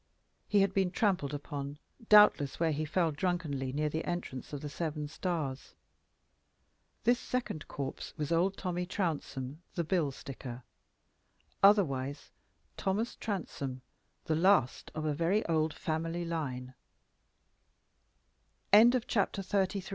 He 0.47 0.61
had 0.61 0.73
been 0.73 0.89
trampled 0.89 1.31
upon, 1.31 1.77
doubtless, 2.09 2.59
where 2.59 2.71
he 2.71 2.85
fell 2.85 3.11
drunkenly, 3.11 3.71
near 3.71 3.87
the 3.87 4.03
entrance 4.03 4.51
of 4.51 4.61
the 4.61 4.67
Seven 4.67 5.07
Stars. 5.07 5.75
This 7.03 7.19
second 7.19 7.67
corpse 7.67 8.15
was 8.17 8.31
old 8.31 8.57
Tommy 8.57 8.87
Trounsem, 8.87 9.61
the 9.75 9.83
bill 9.83 10.11
sticker 10.11 10.63
otherwise 11.61 12.31
Thomas 12.77 13.15
Transome, 13.15 13.83
the 14.25 14.33
last 14.35 14.89
of 14.95 15.05
a 15.05 15.13
very 15.13 15.45
old 15.45 15.71
fami 15.75 16.73